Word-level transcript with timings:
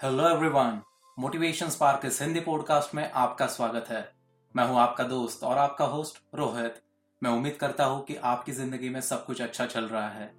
Hello 0.00 0.28
everyone 0.28 0.80
motivation 1.18 1.68
spark 1.68 2.04
इस 2.04 2.20
Hindi 2.22 2.40
podcast 2.40 2.94
में 2.94 3.10
आपका 3.10 3.46
स्वागत 3.46 3.84
है। 3.88 4.12
मैं 4.54 4.66
हूँ 4.68 4.78
आपका 4.78 5.04
दोस्त 5.04 5.44
और 5.44 5.58
आपका 5.58 5.84
होस्ट 5.84 6.18
रोहित। 6.34 6.74
मैं 7.22 7.30
उम्मीद 7.30 7.56
करता 7.56 7.84
हूँ 7.84 8.04
कि 8.04 8.16
आपकी 8.16 8.52
ज़िंदगी 8.52 8.88
में 8.88 9.00
सब 9.00 9.24
कुछ 9.26 9.42
अच्छा 9.42 9.66
चल 9.66 9.84
रहा 9.84 10.08
है। 10.08 10.30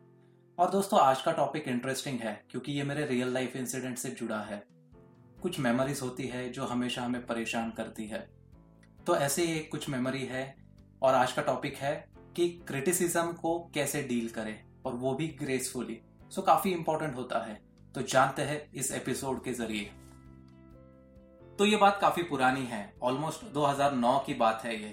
और 0.57 0.69
दोस्तों, 0.69 0.99
आज 0.99 1.21
का 1.21 1.31
टॉपिक 1.31 1.67
इंटरेस्टिंग 1.67 2.19
है, 2.19 2.45
क्योंकि 2.51 2.71
ये 2.71 2.83
मेरे 2.83 3.05
रियल 3.05 3.33
लाइफ 3.33 3.55
इंसिडेंट 3.55 3.97
से 3.97 4.09
जुड़ा 4.09 4.39
है। 4.39 4.63
कुछ 5.41 5.59
मेमोरीज 5.59 6.01
होती 6.01 6.27
है 6.27 6.49
जो 6.49 6.65
हमेशा 6.65 7.01
हमें 7.01 7.25
परेशान 7.25 7.71
करती 7.71 8.07
है। 8.07 8.27
तो 9.07 9.15
ऐसे 9.15 9.45
ही 9.45 9.59
कुछ 9.59 9.89
मेमोरी 9.89 10.25
है 10.25 10.55
और 11.01 11.15
आज 11.15 11.33
का 11.33 11.41
टॉपिक 11.41 11.77
है 11.77 11.95
कि 12.35 12.49
क्रिटिसिज्म 12.67 13.31
को 13.33 13.59
कैसे 13.73 14.03
डील 14.03 14.29
करें 14.29 14.59
और 14.85 14.95
वो 14.95 15.13
भी 15.13 15.27
ग्रेसफुली 15.27 16.01
सो 16.31 16.41
काफ़ी 16.41 16.71
इंपॉर्टेंट 16.71 17.15
होता 17.15 17.45
है। 17.45 17.66
तो 17.97 18.01
जानते 18.03 18.41
हैं 18.41 18.73
इस 18.73 18.91
एपिसोड 18.91 19.43
के 19.43 19.51
ज़रिए। 19.53 19.83
तो 21.59 21.65
ये 21.65 21.77
बात 21.77 21.97
काफ़ी 22.01 22.23
पुरानी 22.23 22.65
है 22.65 22.93
ऑलमोस्ट 23.03 23.45
2009 23.53 24.19
की 24.25 24.33
बात 24.33 24.61
है 24.65 24.75
ये। 24.83 24.89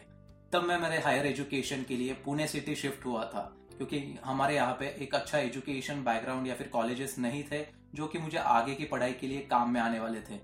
तब 0.53 0.63
मैं 0.63 0.79
मेरे 0.79 1.01
हायर 1.01 1.27
एजुकेशन 1.27 1.83
के 1.83 1.97
लिए 1.97 2.13
पुणे 2.15 2.47
सिटी 2.47 2.75
शिफ्ट 2.75 3.05
हुआ 3.07 3.25
था 3.25 3.43
क्योंकि 3.77 4.19
हमारे 4.25 4.55
यहाँ 4.55 4.77
पे 4.81 4.87
एक 4.87 5.15
अच्छा 5.15 5.39
एजुकेशन 5.39 5.95
बैकग्राउंड 6.05 6.47
या 6.47 6.55
फिर 6.55 6.69
कॉलेजेस 6.69 7.19
नहीं 7.19 7.45
थे 7.53 7.67
जो 7.95 8.07
कि 8.07 8.19
मुझे 8.19 8.39
आगे 8.39 8.75
की 8.75 8.85
पढ़ाई 8.85 9.13
के 9.13 9.27
लिए 9.27 9.41
काम 9.41 9.71
में 9.71 9.81
आने 9.81 10.01
वाले 10.01 10.21
थे। 10.21 10.39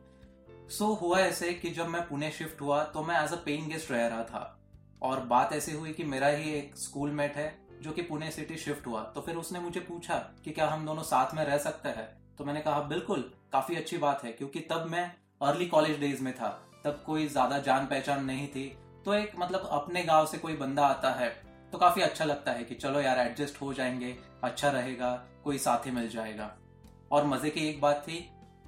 सो 0.68 0.94
so, 0.94 1.00
हुआ 1.00 1.18
ऐसे 1.18 1.54
कि 1.54 1.70
जब 1.70 1.88
मैं 1.88 2.08
पुणे 2.08 2.30
शिफ्ट 2.30 2.60
हुआ 2.60 2.84
तो 2.84 3.02
मैं 3.02 3.24
एज 3.24 3.32
अ 3.32 3.42
पेइंग 3.44 3.68
गेस्ट 3.68 3.90
रह 3.90 4.06
रहा 4.06 4.24
था। 4.24 4.60
और 5.02 5.20
बात 5.20 5.52
ऐसी 5.52 5.72
हुई 5.72 5.92
कि 5.92 6.04
मेरा 6.04 6.28
ही 6.28 6.52
एक 6.52 6.76
स्कूल 6.76 7.10
मेट 7.10 7.36
है 7.36 7.66
जो 7.82 7.92
कि 7.92 8.02
पुणे 8.02 8.30
सिटी 8.30 8.56
शिफ्ट 8.56 8.86
हुआ 8.86 9.02
तो 9.04 9.20
फिर 9.20 9.36
उसने 9.36 9.60
मुझे 9.60 9.80
पूछा 9.80 10.18
कि 10.44 10.50
क्या 10.50 10.68
हम 10.68 10.86
दोनों 10.86 11.02
साथ 11.02 11.34
में 11.34 11.44
रह 11.44 11.58
सकते 11.58 11.88
हैं? 11.88 12.20
तो 12.40 12.44
मैंने 12.44 12.60
कहा, 12.60 12.80
बिल्कुल, 12.80 13.20
काफ़ी 13.52 13.74
अच्छी 13.76 13.96
बात 13.98 14.22
है, 14.24 14.30
क्योंकि 14.32 14.60
तब 14.60 14.86
मैं 14.90 15.02
अर्ली 15.42 15.66
कॉलेज 15.66 15.98
डेज़ 16.00 16.22
में 16.22 16.32
था, 16.34 16.48
तब 16.84 17.02
कोई 17.06 17.26
ज़्यादा 17.28 17.58
जान 17.58 17.86
पहचान 17.86 18.24
नहीं 18.24 18.46
थी। 18.48 18.64
तो 19.04 19.14
एक 19.14 19.32
मतलब 19.38 19.68
अपने 19.72 20.02
गाँव 20.02 20.26
से 20.26 20.38
कोई 20.38 20.56
बंदा 20.56 20.86
आता 20.86 21.10
है 21.10 21.28
तो 21.72 21.78
काफ़ी 21.78 22.02
अच्छा 22.02 22.24
लगता 22.24 22.52
है 22.52 22.64
कि 22.64 22.74
चलो 22.74 23.00
यार 23.00 23.18
एडजस्ट 23.18 23.60
हो 23.62 23.72
जाएँगे 23.74 24.16
अच्छा 24.44 24.70
रहेगा, 24.70 25.12
कोई 25.44 25.58
साथी 25.58 25.90
मिल 25.90 26.08
जाएगा। 26.08 26.50
और 27.12 27.26
मज़े 27.26 27.50
की 27.50 27.68
एक 27.68 27.80
बात 27.80 28.02
थी 28.08 28.18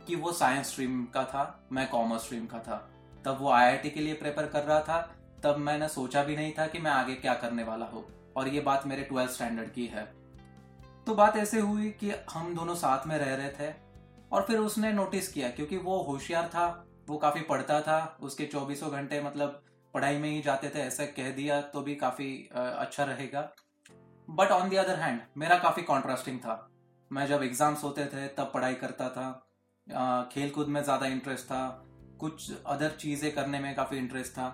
कि 0.06 0.16
वो 0.16 0.32
साइंस 0.32 0.70
स्ट्रीम 0.70 1.04
का 1.04 1.24
था, 1.24 1.68
मैं 1.72 1.88
कॉमर्स 1.88 2.24
स्ट्रीम 2.24 2.46
का 2.46 2.58
था। 2.58 2.76
तब 3.24 3.38
वो 3.40 3.50
आईआईटी 3.50 3.90
के 3.90 4.00
लिए 4.00 4.14
प्रेपर 4.14 4.46
कर 4.46 4.62
रहा 4.62 4.80
था, 4.80 5.00
तब 5.44 5.56
मैंने 5.58 5.88
सोचा 5.88 6.24
भी 6.24 6.36
नहीं 6.36 6.52
था 6.52 6.66
कि 6.66 6.78
मैं 6.78 6.90
आगे 6.90 7.14
क्या 7.14 7.34
करने 7.34 7.64
वाला 7.64 7.86
हूँ। 7.86 8.06
और 8.36 8.48
ये 8.48 8.60
बात 8.60 8.86
मेरे 8.86 9.02
ट्वेल्थ 9.02 9.30
स्टैंडर्ड 9.30 9.72
की 9.72 9.86
है। 9.86 10.10
तो 11.06 11.14
बात 11.14 11.36
ऐसे 11.36 11.60
हुई 11.60 11.88
कि 12.00 12.10
हम 12.30 12.54
दोनों 12.54 12.74
साथ 12.76 13.06
में 13.06 13.16
रह 13.18 13.34
रहे 13.34 13.48
थे 13.50 13.72
और 14.32 14.42
फिर 14.42 14.58
उसने 14.58 14.92
नोटिस 14.92 15.28
किया, 15.28 15.48
क्योंकि 15.50 15.76
वो 15.78 15.98
होशियार 16.02 16.46
था, 16.48 16.86
वो 17.08 17.16
काफ़ी 17.18 17.40
पढ़ता 17.42 17.80
था, 17.80 18.18
उसके 18.22 18.46
चौबीसों 18.46 18.90
घंटे 18.90 19.20
मतलब 19.22 19.62
पढ़ाई 19.94 20.18
में 20.18 20.28
ही 20.30 20.40
जाते 20.42 20.68
थे, 20.68 20.80
ऐसा 20.80 21.04
कह 21.06 21.30
दिया 21.30 21.60
तो 21.62 21.80
भी 21.82 21.94
काफ़ी 21.96 22.28
अच्छा 22.54 23.04
रहेगा। 23.04 23.48
But 24.28 24.50
on 24.50 24.68
the 24.68 24.76
other 24.76 25.00
hand 25.00 25.20
मेरा 25.36 25.58
काफ़ी 25.58 25.82
कॉन्ट्रास्टिंग 25.82 26.38
था। 26.38 26.68
मैं 27.10 27.26
जब 27.26 27.42
एग्ज़ाम्स 27.42 27.82
होते 27.84 28.04
थे, 28.06 28.26
तब 28.28 28.50
पढ़ाई 28.54 28.74
करता 28.76 29.08
था 29.08 30.28
खेल 30.32 30.50
कूद 30.50 30.68
में 30.68 30.82
ज़्यादा 30.82 31.06
इंटरेस्ट 31.08 31.44
था, 31.44 31.86
कुछ 32.20 32.50
अदर 32.66 32.90
चीज़ें 32.90 33.30
करने 33.34 33.58
में 33.60 33.74
काफ़ी 33.74 33.98
इंटरेस्ट 33.98 34.32
था। 34.32 34.48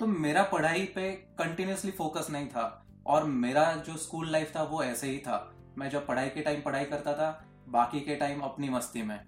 तो 0.00 0.06
मेरा 0.06 0.42
पढ़ाई 0.44 0.84
पे 0.94 1.10
कंटिन्यूसली 1.38 1.90
फोकस 1.92 2.26
नहीं 2.30 2.46
था 2.48 2.86
और 3.06 3.24
मेरा 3.24 3.72
जो 3.76 3.96
स्कूल 3.96 4.30
लाइफ 4.32 4.54
था, 4.56 4.62
वो 4.62 4.82
ऐसे 4.82 5.06
ही 5.06 5.18
था। 5.18 5.53
मैं 5.78 5.90
जब 5.90 6.06
पढ़ाई 6.06 6.28
के 6.28 6.40
टाइम 6.40 6.60
पढ़ाई 6.60 6.84
करता 6.84 7.12
था, 7.12 7.44
बाकी 7.68 8.00
के 8.00 8.16
टाइम 8.16 8.40
अपनी 8.40 8.68
मस्ती 8.68 9.02
में। 9.02 9.18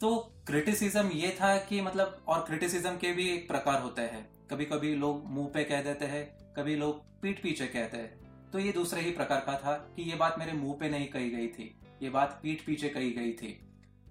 तो 0.00 0.14
क्रिटिसिज्म 0.46 1.10
ये 1.10 1.30
था 1.30 1.56
कि 1.58 1.80
मतलब 1.80 2.24
और 2.28 2.40
क्रिटिसिज्म 2.40 2.96
के 2.96 3.12
भी 3.12 3.28
एक 3.28 3.46
प्रकार 3.48 3.80
होते 3.82 4.02
हैं। 4.02 4.26
कभी 4.50 4.64
कभी 4.64 4.94
लोग 4.94 5.26
मुँह 5.26 5.50
पे 5.54 5.64
कह 5.64 5.82
देते 5.82 6.04
हैं, 6.04 6.24
कभी 6.56 6.74
लोग 6.76 7.02
पीठ 7.22 7.42
पीछे 7.42 7.66
कहते 7.66 7.96
हैं। 7.96 8.50
तो 8.50 8.58
ये 8.58 8.72
दूसरे 8.72 9.00
ही 9.00 9.10
प्रकार 9.10 9.40
का 9.40 9.54
था 9.54 9.72
कि 9.96 10.02
ये 10.02 10.16
बात 10.16 10.38
मेरे 10.38 10.52
मुँह 10.52 10.76
पे 10.80 10.88
नहीं 10.88 11.06
कही 11.08 11.30
गई 11.30 11.48
थी। 11.48 11.80
ये 12.02 12.10
बात 12.10 12.38
पीठ 12.42 12.64
पीछे 12.66 12.88
कही 12.88 13.10
गई 13.10 13.32
थी। 13.32 13.58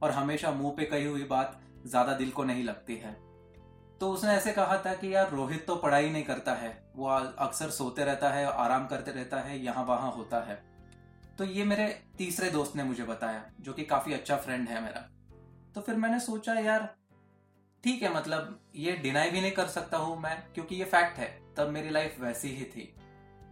और 0.03 0.12
हमेशा 0.12 0.52
मुँह 0.52 0.74
पे 0.78 0.85
कही 0.85 1.06
हुई 1.06 1.24
बात 1.24 1.59
ज़्यादा 1.85 2.14
दिल 2.14 2.31
को 2.31 2.44
नहीं 2.44 2.64
लगती 2.64 2.96
है। 2.96 3.14
तो 4.00 4.12
उसने 4.12 4.31
ऐसे 4.31 4.52
कहा 4.52 4.78
था 4.78 4.94
कि 4.94 5.14
यार, 5.16 5.30
रोहित 5.30 5.66
तो 5.68 5.75
पढ़ाई 5.75 6.09
नहीं 6.09 6.24
करता 6.24 6.53
है। 6.53 6.72
वो 6.96 7.08
अक्सर 7.08 7.69
सोते 7.69 8.06
रहता 8.06 8.30
है, 8.30 8.46
आराम 8.46 8.88
करते 8.88 9.12
रहता 9.12 9.40
है 9.40 9.64
यहाँ 9.64 9.84
वहाँ 9.85 10.12
होता 10.12 10.40
है। 10.41 10.71
तो 11.38 11.44
ये 11.44 11.64
मेरे 11.64 12.02
तीसरे 12.18 12.50
दोस्त 12.50 12.75
ने 12.75 12.84
मुझे 12.84 13.03
बताया, 13.03 13.46
जो 13.59 13.74
कि 13.74 13.84
काफ़ी 13.84 14.14
अच्छा 14.14 14.36
फ्रेंड 14.36 14.69
है 14.69 14.84
मेरा। 14.84 15.09
तो 15.75 15.81
फिर 15.81 15.96
मैंने 15.96 16.19
सोचा, 16.19 16.53
यार, 16.53 16.96
ठीक 17.84 18.03
है 18.03 18.16
मतलब 18.16 18.59
ये 18.75 18.92
डिनाई 18.92 19.30
भी 19.30 19.41
नहीं 19.41 19.52
कर 19.52 19.68
सकता 19.68 19.97
हूँ 19.97 20.22
मैं, 20.22 20.44
क्योंकि 20.53 20.75
ये 20.75 20.86
फैक्ट 20.86 21.18
है, 21.18 21.41
तब 21.58 21.70
मेरी 21.70 21.90
लाइफ 21.90 22.20
वैसी 22.20 22.47
ही 22.47 22.66
थी। 22.66 22.96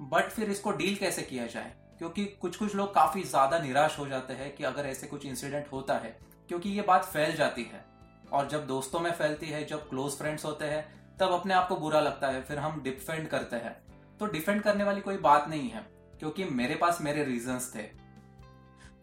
बट 0.02 0.30
फिर 0.30 0.50
इसको 0.50 0.72
डील 0.72 0.96
कैसे 0.96 1.22
किया 1.22 1.48
जाए? 1.48 1.74
क्योंकि 1.98 2.26
कुछ 2.26 2.56
कुछ 2.56 2.76
लोग 2.76 2.94
काफ़ी 2.94 3.24
ज़्यादा 3.24 3.60
निराश 3.60 4.00
हो 4.00 4.08
जाते 4.08 4.34
हैं 4.34 4.56
कि 4.56 4.64
अगर 4.64 4.86
ऐसे 4.86 5.08
कुछ 5.08 5.26
इंसिडेंट 5.26 5.68
होता 5.72 5.94
है, 5.94 6.20
क्योंकि 6.48 6.70
ये 6.70 6.82
बात 6.82 7.06
फैल 7.06 7.36
जाती 7.36 7.64
है। 7.64 7.86
और 8.32 8.48
जब 8.48 8.68
दोस्तों 8.68 9.00
में 9.00 9.12
फैलती 9.12 9.46
है, 9.46 9.66
जब 9.66 9.90
क्लोज 9.90 10.12
फ्रेंड्स 10.12 10.46
होते 10.46 10.66
हैं, 10.66 11.18
तब 11.18 11.32
अपने 11.32 11.54
आप 11.54 11.68
को 11.68 11.76
बुरा 11.76 12.00
लगता 12.00 12.28
है, 12.28 12.42
फिर 12.42 12.60
हम 12.60 12.82
डिफेंड 12.84 13.28
करते 13.28 13.56
हैं। 13.56 13.76
तो 14.18 14.26
डिफेंड 14.26 14.62
करने 14.62 14.84
वाली 14.84 15.02
कोई 15.02 15.18
बात 15.18 15.48
नहीं 15.48 15.70
है। 15.70 15.99
क्योंकि 16.20 16.46
मेरे 16.46 16.76
पास 16.76 17.02
मेरे 17.02 17.24
रीजंस 17.24 17.72
थे। 17.76 17.84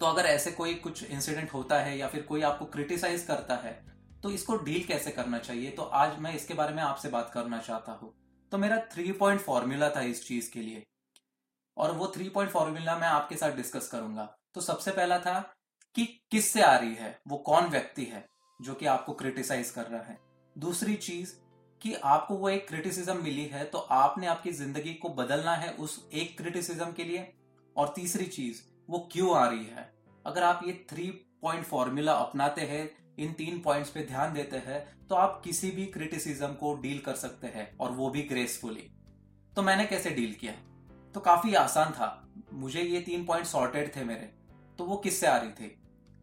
तो 0.00 0.06
अगर 0.06 0.26
ऐसे 0.26 0.50
कोई 0.52 0.74
कुछ 0.74 1.02
इंसिडेंट 1.04 1.52
होता 1.52 1.78
है 1.78 1.96
या 1.98 2.08
फिर 2.08 2.22
कोई 2.22 2.42
आपको 2.42 2.64
क्रिटिसाइज 2.66 3.24
करता 3.24 3.56
है 3.56 3.74
तो 4.22 4.30
इसको 4.30 4.56
डील 4.56 4.84
कैसे 4.84 5.10
करना 5.10 5.38
चाहिए? 5.38 5.70
तो 5.70 5.82
आज 5.82 6.18
मैं 6.18 6.34
इसके 6.34 6.54
बारे 6.54 6.74
में 6.74 6.82
आपसे 6.82 7.08
बात 7.08 7.30
करना 7.34 7.58
चाहता 7.58 7.92
हूँ। 7.92 8.12
तो 8.52 8.58
मेरा 8.58 8.78
थ्री 8.92 9.12
पॉइंट 9.12 9.40
फॉर्मूला 9.40 9.88
था 9.90 10.00
इस 10.02 10.26
चीज़ 10.28 10.50
के 10.52 10.60
लिए। 10.60 10.82
और 11.76 11.92
वो 11.92 12.12
थ्री 12.16 12.28
पॉइंट 12.28 12.50
फॉर्मूला 12.50 12.98
मैं 12.98 13.08
आपके 13.08 13.36
साथ 13.36 13.56
डिस्कस 13.56 13.88
करूँगा। 13.88 14.24
तो 14.54 14.60
सबसे 14.60 14.90
पहला 14.90 15.18
था 15.18 15.38
कि 15.96 16.04
किस 16.30 16.52
से 16.52 16.62
आ 16.62 16.76
रही 16.76 16.94
है? 16.94 17.18
वो 17.28 17.36
कौन 17.38 17.66
व्यक्ति 17.66 18.04
है 18.04 18.24
जो 18.60 18.74
कि 18.74 18.86
आपको 18.86 19.12
क्रिटिसाइज 19.12 19.70
कर 19.70 19.86
रहा 19.86 20.02
है? 20.02 20.18
दूसरी 20.56 20.94
चीज़ 20.96 21.34
कि 21.80 21.94
आपको 21.94 22.34
वो 22.34 22.48
एक 22.48 22.66
क्रिटिसिज्म 22.68 23.16
मिली 23.22 23.44
है 23.44 23.64
तो 23.64 23.78
आपने 23.78 24.26
आपकी 24.26 24.52
ज़िंदगी 24.52 24.94
को 24.94 25.08
बदलना 25.08 25.54
है 25.54 25.70
उस 25.70 26.08
एक 26.12 26.36
क्रिटिसिज्म 26.38 26.92
के 26.92 27.04
लिए। 27.04 27.32
और 27.76 27.92
तीसरी 27.96 28.26
चीज़, 28.26 28.60
वो 28.88 28.98
क्यों 29.12 29.36
आ 29.36 29.46
रही 29.48 29.64
है? 29.66 29.92
अगर 30.24 30.42
आप 30.42 30.60
ये 30.66 30.72
थ्री 30.90 31.10
पॉइंट 31.42 31.64
फॉर्मूला 31.64 32.12
अपनाते 32.14 32.60
हैं, 32.62 32.90
इन 33.18 33.32
तीन 33.32 33.58
पॉइंट्स 33.60 33.90
पे 33.90 34.04
ध्यान 34.04 34.32
देते 34.34 34.56
हैं 34.56 34.84
तो 35.08 35.14
आप 35.14 35.40
किसी 35.44 35.70
भी 35.70 35.84
क्रिटिसिज्म 35.86 36.48
को 36.54 36.74
डील 36.74 36.98
कर 36.98 37.14
सकते 37.14 37.46
हैं, 37.46 37.76
और 37.78 37.90
वो 37.90 38.08
भी 38.10 38.22
ग्रेसफुली 38.22 38.90
तो 39.52 39.62
मैंने 39.62 39.84
कैसे 39.86 40.10
डील 40.10 40.32
किया? 40.34 40.52
तो 41.14 41.20
काफ़ी 41.20 41.54
आसान 41.54 41.92
था। 41.92 42.08
मुझे 42.52 42.82
ये 42.82 43.00
तीन 43.00 43.24
पॉइंट 43.24 43.46
सॉर्टेड 43.46 43.94
थे 43.96 44.04
मेरे। 44.04 44.32
तो 44.78 44.84
वो 44.84 44.96
किससे 44.96 45.26
आ 45.26 45.36
रही 45.36 45.50
थी? 45.50 45.68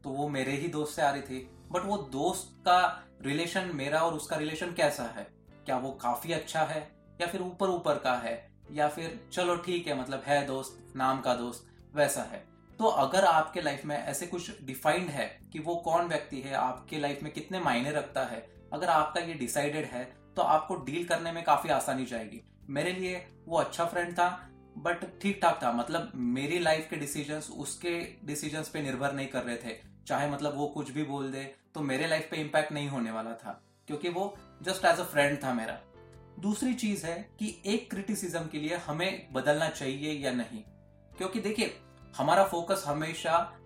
तो 0.03 0.09
वो 0.09 0.27
मेरे 0.29 0.51
ही 0.51 0.67
दोस्त 0.67 0.95
से 0.95 1.01
आ 1.01 1.09
रही 1.09 1.21
थी। 1.21 1.39
बट 1.71 1.85
वो 1.85 1.97
दोस्त 2.11 2.53
का 2.59 2.81
रिलेशन 3.21 3.71
मेरा 3.75 3.99
और 3.99 4.13
उसका 4.13 4.35
रिलेशन 4.35 4.73
कैसा 4.73 5.03
है? 5.17 5.27
क्या 5.65 5.77
वो 5.77 5.91
काफ़ी 6.01 6.33
अच्छा 6.33 6.63
है, 6.63 6.81
या 7.21 7.27
फिर 7.27 7.41
ऊपर 7.41 7.69
ऊपर 7.69 7.97
का 7.97 8.15
है, 8.15 8.35
या 8.71 8.87
फिर 8.87 9.19
चलो 9.33 9.55
ठीक 9.57 9.87
है 9.87 9.99
मतलब 10.01 10.23
है 10.25 10.45
दोस्त, 10.47 10.93
नाम 10.95 11.21
का 11.21 11.35
दोस्त, 11.35 11.67
वैसा 11.95 12.21
है। 12.23 12.43
तो 12.79 12.85
अगर 12.85 13.25
आपके 13.25 13.61
लाइफ 13.61 13.85
में 13.85 13.95
ऐसे 13.97 14.27
कुछ 14.27 14.63
डिफाइंड 14.63 15.09
है 15.09 15.25
कि 15.53 15.59
वो 15.59 15.75
कौन 15.75 16.07
व्यक्ति 16.07 16.39
है, 16.41 16.53
आपके 16.53 16.99
लाइफ 16.99 17.23
में 17.23 17.31
कितने 17.33 17.59
मायने 17.59 17.91
रखता 17.91 18.23
है, 18.25 18.45
अगर 18.73 18.89
आपका 18.89 19.21
ये 19.21 19.33
डिसाइडेड 19.35 19.85
है 19.85 20.03
तो 20.35 20.41
आपको 20.41 20.75
डील 20.75 21.05
करने 21.07 21.31
में 21.31 21.43
काफ़ी 21.43 21.69
आसानी 21.69 22.05
जाएगी। 22.05 22.41
मेरे 22.69 22.91
लिए 22.91 23.25
वो 23.47 23.57
अच्छा 23.57 23.85
फ्रेंड 23.85 24.13
था 24.13 24.27
बट 24.77 25.03
ठीक 25.21 25.39
ठाक 25.41 25.59
था। 25.63 25.71
मतलब 25.71 26.11
मेरी 26.15 26.59
लाइफ 26.59 26.87
के 26.89 26.95
डिसीजंस 26.95 27.49
उसके 27.51 27.99
डिसीजंस 28.25 28.69
पे 28.69 28.81
निर्भर 28.81 29.13
नहीं 29.13 29.27
कर 29.27 29.43
रहे 29.43 29.57
थे। 29.57 29.75
चाहे 30.07 30.29
मतलब 30.29 30.57
वो 30.57 30.67
कुछ 30.67 30.89
भी 30.91 31.03
बोल 31.03 31.31
दे 31.31 31.43
तो 31.75 31.81
मेरे 31.81 32.07
लाइफ 32.07 32.27
पे 32.31 32.37
इम्पैक्ट 32.37 32.71
नहीं 32.71 32.89
होने 32.89 33.11
वाला 33.11 33.33
था। 33.35 33.61
क्योंकि 33.87 34.09
वो 34.09 34.33
जस्ट 34.61 34.85
एज 34.85 34.99
अ 34.99 35.03
फ्रेंड 35.03 35.43
था 35.43 35.53
मेरा। 35.53 35.79
दूसरी 36.39 36.73
चीज़ 36.73 37.05
है 37.05 37.15
कि 37.39 37.55
एक 37.65 37.89
क्रिटिसिज्म 37.89 38.47
के 38.47 38.59
लिए 38.59 38.77
हमें 38.77 39.33
बदलना 39.33 39.69
चाहिए 39.69 40.13
या 40.13 40.31
नहीं। 40.31 40.61
क्योंकि 41.17 41.39
देखिए, 41.39 41.75
हमारा 42.17 42.43
फोकस 42.43 42.83
हमेशा 42.87 43.59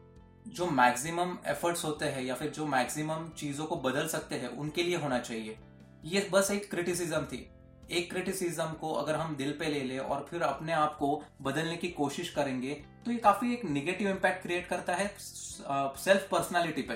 जो 0.48 0.66
मैक्सिमम 0.66 1.38
एफर्ट्स 1.48 1.84
होते 1.86 2.06
हैं 2.06 2.24
या 2.24 2.36
फिर 2.36 2.50
जो 2.52 2.66
मैक्सिमम 2.66 3.28
चीज़ों 3.38 3.66
को 3.66 3.76
बदल 3.76 4.08
सकते 4.08 4.36
हैं, 4.36 4.48
उनके 4.50 4.84
लिए 4.84 4.98
होना 4.98 5.20
चाहिए। 5.20 5.58
ये 6.06 6.28
बस 6.32 6.52
एक 6.52 6.70
क्रिटिसिज्म 6.70 7.26
थी। 7.26 7.48
एक 7.92 8.10
क्रिटिसिज्म 8.12 8.72
को 8.72 8.92
अगर 8.94 9.16
हम 9.16 9.36
दिल 9.36 9.52
पे 9.52 9.66
ले 9.66 9.82
ले 9.82 9.98
और 9.98 10.26
फिर 10.30 10.42
अपने 10.42 10.74
आप 10.74 10.96
को 10.98 11.24
बदलने 11.42 11.76
की 11.78 11.90
कोशिश 11.90 12.30
करेंगे 12.30 12.74
तो 13.06 13.12
ये 13.12 13.18
काफ़ी 13.18 13.54
एक 13.54 13.64
निगेटिव 13.66 14.10
इम्पैक्ट 14.10 14.42
क्रिएट 14.42 14.68
करता 14.68 14.96
है 14.96 15.08
सेल्फ 15.20 16.28
पर्सनालिटी 16.32 16.82
पे। 16.82 16.96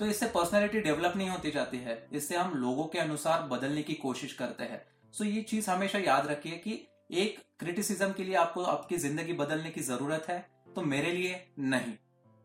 तो 0.00 0.06
इससे 0.06 0.26
पर्सनैलिटी 0.26 0.80
डेवलप 0.80 1.12
नहीं 1.16 1.28
होती 1.28 1.50
जाती 1.50 1.78
है। 1.78 2.06
इससे 2.12 2.36
हम 2.36 2.54
लोगों 2.54 2.84
के 2.84 2.98
अनुसार 2.98 3.42
बदलने 3.48 3.82
की 3.82 3.94
कोशिश 3.94 4.32
करते 4.32 4.64
हैं। 4.64 4.82
सो 5.14 5.24
ये 5.24 5.42
चीज़ 5.42 5.70
हमेशा 5.70 5.98
याद 5.98 6.26
रखिए 6.26 6.56
कि 6.56 6.80
एक 7.12 7.38
क्रिटिसिज्म 7.60 8.12
के 8.12 8.24
लिए 8.24 8.34
आपको 8.34 8.62
आपकी 8.64 8.96
ज़िंदगी 8.98 9.32
बदलने 9.32 9.70
की 9.70 9.80
ज़रूरत 9.82 10.26
है 10.28 10.38
तो 10.74 10.82
मेरे 10.82 11.12
लिए 11.12 11.44
नहीं। 11.60 11.92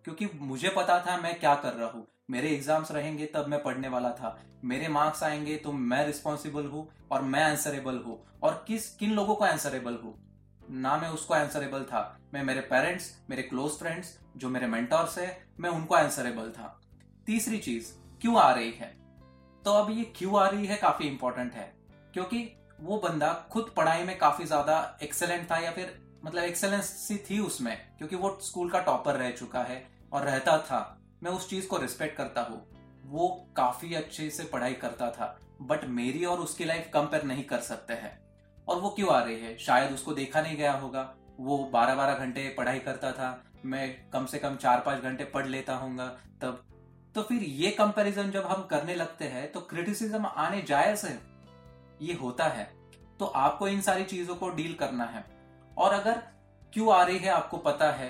क्योंकि 0.05 0.27
मुझे 0.35 0.69
पता 0.69 0.99
था 0.99 1.17
मैं 1.17 1.39
क्या 1.39 1.53
कर 1.55 1.73
रहा 1.73 1.89
हूँ। 1.89 2.05
मेरे 2.29 2.49
एग्ज़ाम्स 2.49 2.91
रहेंगे 2.91 3.25
तब 3.25 3.47
मैं 3.47 3.61
पढ़ने 3.63 3.87
वाला 3.87 4.09
था। 4.11 4.37
मेरे 4.63 4.87
मार्क्स 4.87 5.23
आएँगे 5.23 5.55
तो 5.55 5.71
मैं 5.71 6.05
रिस्पॉन्सिबल 6.05 6.65
हूँ 6.65 6.87
और 7.11 7.21
मैं 7.23 7.43
आंसरेबल 7.43 7.97
हूँ। 7.97 8.17
और 8.43 8.63
किस, 8.67 8.89
किन 8.89 9.11
लोगों 9.11 9.35
को 9.35 9.45
आंसरेबल 9.45 9.99
हूँ? 10.03 10.13
ना 10.71 10.95
मैं 10.97 11.09
उसको 11.09 11.33
आंसरेबल 11.33 11.83
था। 11.83 12.19
मैं 12.33 12.43
मेरे 12.43 12.61
पेरेंट्स 12.61 13.11
मेरे 13.29 13.41
क्लोज 13.41 13.71
फ्रेंड्स 13.71 14.17
जो 14.37 14.49
मेरे 14.49 14.67
मेंटर्स 14.67 15.17
है, 15.17 15.45
मैं 15.59 15.69
उनको 15.69 15.95
आंसरेबल 15.95 16.49
था। 16.49 16.77
तीसरी 17.31 17.57
चीज़ 17.59 17.85
क्यों 18.21 18.35
आ 18.37 18.49
रही 18.51 18.71
है। 18.71 18.87
तो 19.63 19.73
अब 19.73 19.89
ये 19.89 20.03
क्यों 20.15 20.39
आ 20.39 20.47
रही 20.47 20.65
है 20.65 20.75
काफ़ी 20.77 21.05
इंपॉर्टेंट 21.07 21.53
है, 21.53 21.63
क्योंकि 22.13 22.39
वो 22.79 22.97
बंदा 22.99 23.31
खुद 23.51 23.71
पढ़ाई 23.77 24.03
में 24.03 24.17
काफ़ी 24.17 24.45
ज़्यादा 24.45 24.97
एक्सेलेंट 25.03 25.49
था 25.51 25.57
या 25.57 25.71
फिर 25.71 25.93
मतलब 26.25 26.43
एक्सेलेंसी 26.43 27.17
थी 27.29 27.37
उसमें, 27.39 27.77
क्योंकि 27.97 28.15
वो 28.15 28.37
स्कूल 28.41 28.69
का 28.69 28.79
टॉपर 28.79 29.15
रह 29.15 29.29
चुका 29.31 29.61
है 29.61 29.83
और 30.13 30.23
रहता 30.23 30.57
था। 30.59 30.79
मैं 31.23 31.31
उस 31.31 31.49
चीज़ 31.49 31.67
को 31.67 31.77
रिस्पेक्ट 31.77 32.17
करता 32.17 32.41
हूँ। 32.41 32.59
वो 33.05 33.27
काफ़ी 33.57 33.93
अच्छे 33.95 34.29
से 34.29 34.43
पढ़ाई 34.43 34.73
करता 34.75 35.09
था 35.11 35.37
बट 35.61 35.85
मेरी 35.89 36.25
और 36.25 36.39
उसकी 36.39 36.65
लाइफ 36.65 36.89
कंपेयर 36.93 37.23
नहीं 37.23 37.43
कर 37.43 37.59
सकते 37.61 37.93
हैं। 37.93 38.11
और 38.67 38.79
वो 38.79 38.89
क्यों 38.89 39.09
आ 39.09 39.21
रही 39.21 39.39
है? 39.39 39.57
शायद 39.57 39.93
उसको 39.93 40.13
देखा 40.13 40.41
नहीं 40.41 40.57
गया 40.57 40.73
होगा। 40.73 41.13
वो 41.39 41.57
बारह 41.73 41.95
बारह 41.95 42.25
घंटे 42.25 42.47
पढ़ाई 42.57 42.79
करता 42.79 43.11
था। 43.11 43.31
मैं 43.65 44.09
कम 44.11 44.25
से 44.25 44.39
कम 44.39 44.55
चार 44.57 44.83
पाँच 44.85 45.01
घंटे 45.01 45.23
पढ़ 45.27 45.47
लेता 45.47 45.75
हूँ 45.75 45.97
तब 46.41 46.63
तो 47.15 47.21
फिर 47.21 47.43
ये 47.43 47.71
कंपैरिजन 47.71 48.31
जब 48.31 48.45
हम 48.45 48.63
करने 48.63 48.95
लगते 48.95 49.25
हैं 49.25 49.51
तो 49.51 49.61
क्रिटिसिज्म 49.61 50.25
आने 50.25 50.61
जायज़ 50.61 51.05
है। 51.07 51.19
ये 52.01 52.13
होता 52.13 52.45
है। 52.45 52.63
तो 53.19 53.25
आपको 53.25 53.67
इन 53.67 53.81
सारी 53.81 54.03
चीज़ों 54.03 54.35
को 54.35 54.49
डील 54.49 54.73
करना 54.73 55.05
है। 55.05 55.25
और 55.77 55.93
अगर 55.93 56.23
क्यों 56.73 56.93
आ 56.93 57.03
रही 57.03 57.17
है 57.17 57.29
आपको 57.29 57.57
पता 57.57 57.91
है 57.91 58.09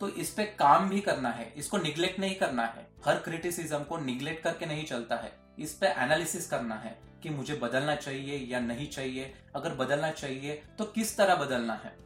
तो 0.00 0.08
इस 0.08 0.30
पे 0.30 0.44
काम 0.44 0.88
भी 0.88 1.00
करना 1.00 1.30
है। 1.30 1.52
इसको 1.56 1.78
निग्लेक्ट 1.78 2.20
नहीं 2.20 2.34
करना 2.34 2.64
है। 2.66 2.86
हर 3.04 3.18
क्रिटिसिज्म 3.18 3.82
को 3.84 3.98
निग्लेक्ट 3.98 4.44
करके 4.44 4.66
नहीं 4.66 4.84
चलता 4.84 5.16
है। 5.16 5.32
इस 5.58 5.74
पे 5.74 5.86
एनालिसिस 5.86 6.50
करना 6.50 6.74
है 6.74 6.98
कि 7.22 7.30
मुझे 7.30 7.54
बदलना 7.54 7.96
चाहिए 7.96 8.38
या 8.52 8.60
नहीं 8.60 8.88
चाहिए। 8.88 9.34
अगर 9.56 9.74
बदलना 9.74 10.10
चाहिए 10.10 10.62
तो 10.78 10.84
किस 10.84 11.16
तरह 11.16 11.34
बदलना 11.34 11.74
है? 11.74 11.96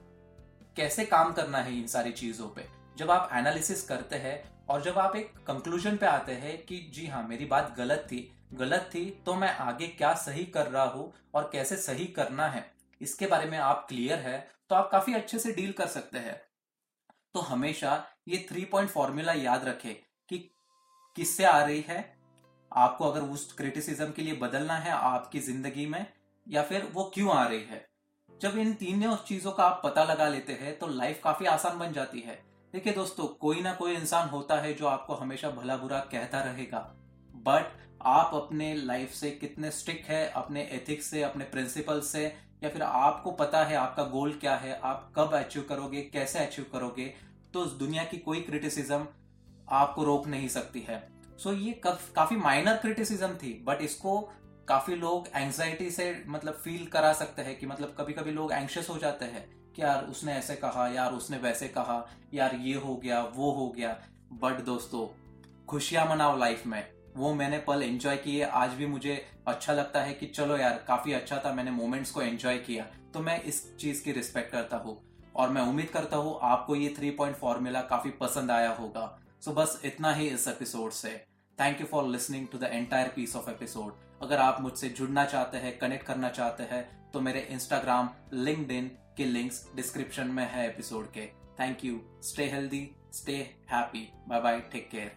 कैसे 0.76 1.04
काम 1.04 1.32
करना 1.32 1.58
है 1.58 1.78
इन 1.78 1.86
सारी 1.86 2.12
चीज़ों 2.12 2.48
पे? 2.48 2.68
जब 2.96 3.10
आप 3.10 3.30
एनालिसिस 3.32 3.82
करते 3.82 4.16
हैं 4.16 4.53
और 4.68 4.82
जब 4.82 4.98
आप 4.98 5.16
एक 5.16 5.32
कंक्लूजन 5.46 5.96
पे 5.96 6.06
आते 6.06 6.32
हैं 6.34 6.56
कि 6.66 6.78
जी 6.94 7.06
हाँ 7.06 7.26
मेरी 7.28 7.44
बात 7.46 7.74
गलत 7.78 8.06
थी 8.10 8.28
गलत 8.54 8.88
थी 8.94 9.04
तो 9.26 9.34
मैं 9.34 9.50
आगे 9.58 9.86
क्या 9.88 10.12
सही 10.16 10.44
कर 10.46 10.66
रहा 10.66 10.84
हूँ 10.84 11.12
और 11.34 11.48
कैसे 11.52 11.76
सही 11.78 12.06
करना 12.08 12.46
है, 12.48 12.64
इसके 13.00 13.26
बारे 13.26 13.50
में 13.50 13.58
आप 13.58 13.84
क्लियर 13.88 14.18
है 14.18 14.38
तो 14.70 14.74
आप 14.74 14.88
काफ़ी 14.92 15.14
अच्छे 15.14 15.38
से 15.38 15.52
डील 15.52 15.72
कर 15.72 15.86
सकते 15.88 16.18
हैं। 16.18 16.40
तो 17.34 17.40
हमेशा 17.42 18.04
ये 18.28 18.44
थ्री 18.48 18.64
पॉइंट 18.64 18.90
फॉर्मूला 18.90 19.32
याद 19.32 19.64
रखे 19.64 19.92
कि 20.28 20.38
किससे 21.16 21.44
आ 21.44 21.58
रही 21.58 21.84
है, 21.88 21.98
आपको 22.72 23.04
अगर 23.04 23.20
उस 23.22 23.52
क्रिटिसिज्म 23.52 24.10
के 24.12 24.22
लिए 24.22 24.34
बदलना 24.36 24.76
है 24.76 24.92
आपकी 24.92 25.40
ज़िंदगी 25.40 25.86
में, 25.86 26.06
या 26.46 26.62
फिर 26.62 26.88
वो 26.94 27.10
क्यों 27.14 27.32
आ 27.32 27.44
रही 27.46 27.62
है। 27.62 27.84
जब 28.40 28.56
इन 28.58 28.72
तीनों 28.74 29.16
चीज़ों 29.18 29.52
का 29.52 29.64
आप 29.64 29.80
पता 29.84 30.04
लगा 30.04 30.28
लेते 30.28 30.52
हैं 30.54 30.78
तो 30.78 30.86
लाइफ 30.88 31.20
काफ़ी 31.24 31.46
आसान 31.48 31.78
बन 31.78 31.92
जाती 31.92 32.20
है। 32.20 32.42
देखिए 32.74 32.92
दोस्तों 32.92 33.26
कोई 33.40 33.60
ना 33.60 33.72
कोई 33.72 33.92
इंसान 33.94 34.28
होता 34.28 34.54
है 34.60 34.72
जो 34.74 34.86
आपको 34.86 35.14
हमेशा 35.14 35.50
भला 35.50 35.76
बुरा 35.76 35.98
कहता 36.12 36.40
रहेगा। 36.42 36.78
बट 37.34 37.76
आप 38.02 38.30
अपने 38.34 38.74
लाइफ 38.74 39.12
से 39.12 39.30
कितने 39.30 39.70
स्ट्रिक्ट 39.70 40.08
है 40.08 40.26
अपने 40.30 40.62
एथिक्स 40.72 41.06
से 41.06 41.22
अपने 41.22 41.44
प्रिंसिपल 41.44 42.00
से 42.00 42.24
या 42.64 42.70
फिर 42.70 42.82
आपको 42.82 43.32
पता 43.32 43.62
है 43.64 43.76
आपका 43.76 44.04
गोल 44.04 44.32
क्या 44.32 44.56
है 44.56 44.80
आप 44.84 45.12
कब 45.16 45.34
अचीव 45.34 45.66
करोगे 45.68 46.02
कैसे 46.02 46.38
अचीव 46.38 46.66
करोगे 46.72 47.06
तो 47.54 47.64
दुनिया 47.64 48.04
की 48.04 48.18
कोई 48.18 48.40
क्रिटिसिज्म 48.40 49.06
आपको 49.68 50.04
रोक 50.04 50.26
नहीं 50.26 50.48
सकती 50.48 50.80
है। 50.80 51.02
सो 51.38 51.50
so, 51.50 51.58
ये 51.58 51.80
काफ़ी 51.86 52.36
माइनर 52.36 52.76
क्रिटिसिज्म 52.76 53.34
थी 53.34 53.58
बट 53.66 53.82
इसको 53.82 54.20
काफ़ी 54.68 54.96
लोग 54.96 55.28
एंग्जाइटी 55.34 55.90
से 55.90 56.24
मतलब 56.26 56.54
फील 56.54 56.86
करा 56.86 57.12
सकते 57.12 57.42
हैं 57.42 57.58
कि 57.58 57.66
मतलब 57.66 57.96
कभी 57.98 58.12
कभी 58.12 58.30
लोग 58.30 58.52
एंशियस 58.52 58.90
हो 58.90 58.98
जाते 58.98 59.24
हैं। 59.24 59.63
यार 59.78 60.04
उसने 60.04 60.32
ऐसे 60.32 60.56
कहा, 60.56 60.88
यार 60.88 61.12
उसने 61.12 61.38
वैसे 61.38 61.68
कहा, 61.68 62.08
यार 62.34 62.54
ये 62.54 62.74
हो 62.74 62.96
गया, 62.96 63.22
वो 63.22 63.52
हो 63.52 63.68
गया। 63.68 63.98
बट 64.32 64.60
दोस्तों, 64.60 65.06
खुशियाँ 65.66 66.06
मनाओ 66.06 66.38
लाइफ 66.38 66.66
में। 66.66 66.88
वो 67.16 67.34
मैंने 67.34 67.58
पल 67.58 67.82
एंजॉय 67.82 68.16
किए, 68.16 68.44
आज 68.44 68.70
भी 68.70 68.86
मुझे 68.86 69.26
अच्छा 69.48 69.72
लगता 69.72 70.00
है 70.00 70.14
कि 70.14 70.26
चलो 70.26 70.56
यार, 70.56 70.84
काफ़ी 70.88 71.12
अच्छा 71.12 71.42
था, 71.44 71.52
मैंने 71.52 71.70
मोमेंट्स 71.70 72.10
को 72.10 72.22
एंजॉय 72.22 72.58
किया। 72.58 72.84
तो 73.14 73.20
मैं 73.20 73.42
इस 73.42 73.76
चीज़ 73.76 74.04
की 74.04 74.12
रिस्पेक्ट 74.12 74.52
करता 74.52 74.76
हूँ। 74.76 75.02
और 75.36 75.48
मैं 75.48 75.62
उम्मीद 75.62 75.88
करता 75.88 76.16
हूँ 76.16 76.38
आपको 76.42 76.76
ये 76.76 76.94
थ्री 76.98 77.10
पॉइंट 77.10 77.36
फॉर्मूला 77.36 77.82
काफ़ी 77.82 78.10
पसंद 78.10 78.50
आया 78.50 78.70
होगा। 78.70 79.18
सो 79.40 79.52
बस 79.52 79.82
इतना 79.84 80.12
ही 80.12 80.28
इस 80.28 80.48
एपिसोड 80.48 80.90
से। 80.90 81.24
Thank 81.60 81.80
you 81.80 81.86
for 81.86 82.04
listening 82.04 82.48
to 82.48 82.58
the 82.58 82.64
entire 82.64 83.12
piece 83.16 83.36
of 83.36 83.50
episode 83.50 83.92
अगर 84.22 84.38
आप 84.38 84.60
मुझसे 84.60 84.88
जुड़ना 84.88 85.24
चाहते 85.24 85.58
हैं 85.58 85.78
कनेक्ट 85.78 86.06
करना 86.06 86.28
चाहते 86.28 86.62
हैं 86.62 87.10
तो 87.10 87.20
मेरे 87.20 87.40
इंस्टाग्राम 87.40 88.10
लिंक्ड 88.32 88.90
के 89.16 89.24
लिंक्स 89.24 89.68
डिस्क्रिप्शन 89.76 90.26
में 90.26 90.46
है 90.50 90.66
एपिसोड 90.68 91.10
के। 91.12 91.26
Thank 91.60 91.84
you 91.84 92.00
stay 92.22 92.44
healthy 92.50 92.88
stay 93.12 93.36
happy 93.70 94.08
bye 94.28 94.40
bye 94.40 94.60
take 94.72 94.88
care 94.90 95.12